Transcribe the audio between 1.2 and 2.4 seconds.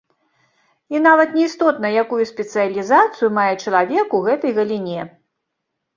не істотна, якую